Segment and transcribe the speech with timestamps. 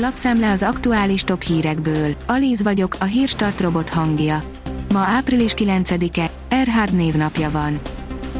[0.00, 2.14] Lapszemle az aktuális top hírekből.
[2.26, 4.42] Alíz vagyok, a hírstart robot hangja.
[4.92, 7.80] Ma április 9-e, Erhard névnapja van.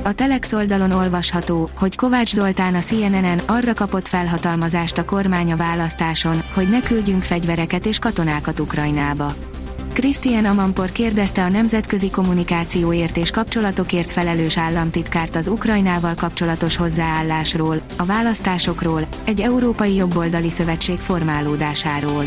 [0.05, 6.43] A Telex oldalon olvasható, hogy Kovács Zoltán a CNN-en arra kapott felhatalmazást a kormánya választáson,
[6.55, 9.33] hogy ne küldjünk fegyvereket és katonákat Ukrajnába.
[10.01, 18.05] Christian Amanpor kérdezte a nemzetközi kommunikációért és kapcsolatokért felelős államtitkárt az Ukrajnával kapcsolatos hozzáállásról, a
[18.05, 22.25] választásokról, egy európai jobboldali szövetség formálódásáról.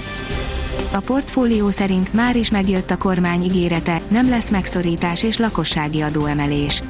[0.92, 6.84] A portfólió szerint már is megjött a kormány ígérete, nem lesz megszorítás és lakossági adóemelés.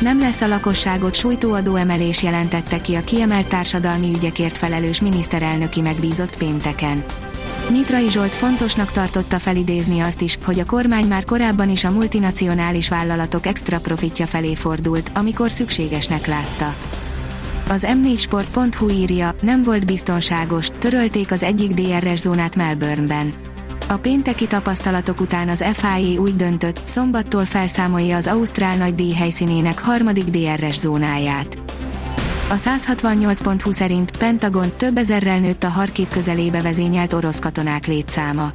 [0.00, 6.36] Nem lesz a lakosságot sújtó adóemelés jelentette ki a kiemelt társadalmi ügyekért felelős miniszterelnöki megbízott
[6.36, 7.04] pénteken.
[7.70, 12.88] Nyitrai Zsolt fontosnak tartotta felidézni azt is, hogy a kormány már korábban is a multinacionális
[12.88, 16.74] vállalatok extra profitja felé fordult, amikor szükségesnek látta.
[17.68, 23.32] Az m4sport.hu írja, nem volt biztonságos, törölték az egyik DRS zónát Melbourneben.
[23.88, 29.78] A pénteki tapasztalatok után az FIA úgy döntött, szombattól felszámolja az Ausztrál nagy díj helyszínének
[29.78, 31.63] harmadik DRS zónáját.
[32.48, 38.48] A 168.20 szerint Pentagon több ezerrel nőtt a Harkiv közelébe vezényelt orosz katonák létszáma.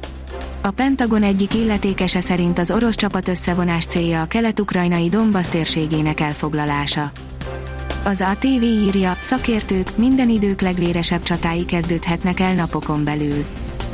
[0.62, 7.10] A Pentagon egyik illetékese szerint az orosz csapat összevonás célja a kelet-ukrajnai Donbass térségének elfoglalása.
[8.04, 13.44] Az ATV írja, szakértők minden idők legvéresebb csatái kezdődhetnek el napokon belül.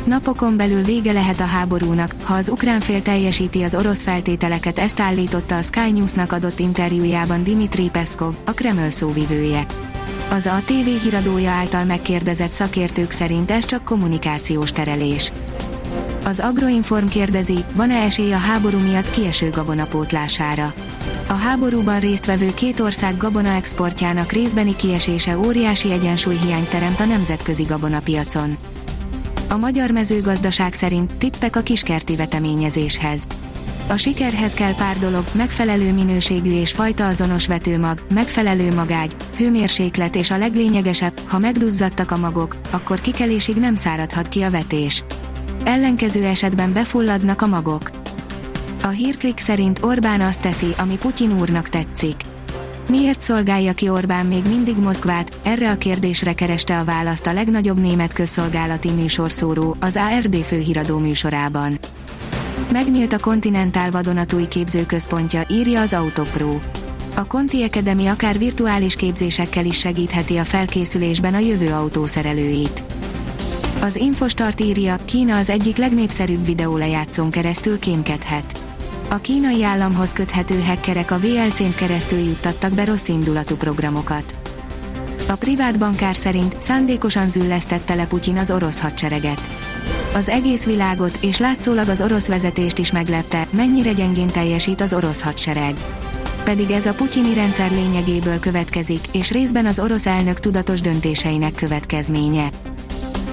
[0.07, 5.01] Napokon belül vége lehet a háborúnak, ha az ukrán fél teljesíti az orosz feltételeket, ezt
[5.01, 9.67] állította a Sky News-nak adott interjújában Dimitri Peszkov, a Kreml szóvivője.
[10.31, 15.33] Az a TV híradója által megkérdezett szakértők szerint ez csak kommunikációs terelés.
[16.25, 20.73] Az Agroinform kérdezi, van-e esély a háború miatt kieső gabonapótlására.
[21.29, 28.57] A háborúban résztvevő két ország gabona exportjának részbeni kiesése óriási egyensúlyhiányt teremt a nemzetközi gabonapiacon.
[29.49, 33.27] A magyar mezőgazdaság szerint tippek a kiskerti veteményezéshez.
[33.89, 40.31] A sikerhez kell pár dolog, megfelelő minőségű és fajta azonos vetőmag, megfelelő magágy, hőmérséklet és
[40.31, 45.05] a leglényegesebb, ha megduzzadtak a magok, akkor kikelésig nem száradhat ki a vetés.
[45.65, 47.91] Ellenkező esetben befulladnak a magok.
[48.83, 52.17] A hírklik szerint Orbán azt teszi, ami Putyin úrnak tetszik.
[52.89, 55.39] Miért szolgálja ki Orbán még mindig Moszkvát?
[55.45, 61.79] Erre a kérdésre kereste a választ a legnagyobb német közszolgálati műsorszóró, az ARD főhíradó műsorában.
[62.73, 66.59] Megnyílt a Continental vadonatúj képzőközpontja, írja az Autopro.
[67.15, 72.83] A Conti Academy akár virtuális képzésekkel is segítheti a felkészülésben a jövő autószerelőit.
[73.81, 78.66] Az Infostart írja, Kína az egyik legnépszerűbb videólejátszón keresztül kémkedhet.
[79.11, 84.35] A kínai államhoz köthető hackerek a VLC-n keresztül juttattak be rossz indulatú programokat.
[85.29, 89.51] A privát bankár szerint szándékosan züllesztette le Putyin az orosz hadsereget.
[90.15, 95.23] Az egész világot és látszólag az orosz vezetést is meglepte, mennyire gyengén teljesít az orosz
[95.23, 95.77] hadsereg.
[96.45, 102.49] Pedig ez a putyini rendszer lényegéből következik, és részben az orosz elnök tudatos döntéseinek következménye.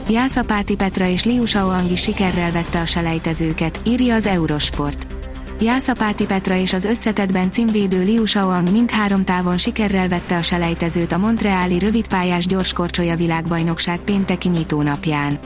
[0.09, 5.12] Jászapáti Petra és Liu Shaoang is sikerrel vette a selejtezőket, írja az Eurosport.
[5.59, 11.17] Jászapáti Petra és az összetetben címvédő Liu Shaoang mindhárom távon sikerrel vette a selejtezőt a
[11.17, 15.39] Montreali rövidpályás gyorskorcsolya világbajnokság pénteki nyitónapján.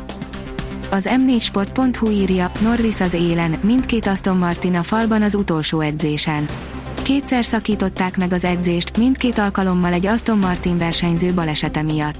[0.91, 6.47] Az m4sport.hu írja, Norris az élen, mindkét Aston Martin a falban az utolsó edzésen.
[7.01, 12.15] Kétszer szakították meg az edzést, mindkét alkalommal egy Aston Martin versenyző balesete miatt.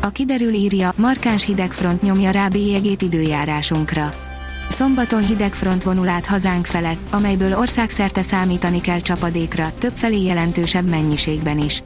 [0.00, 4.29] A kiderül írja, markáns hidegfront nyomja rá bélyegét időjárásunkra.
[4.70, 11.82] Szombaton hidegfront vonul át hazánk felett, amelyből országszerte számítani kell csapadékra, többfelé jelentősebb mennyiségben is.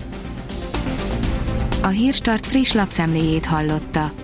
[1.82, 4.23] A Hírstart friss lapszemléjét hallotta.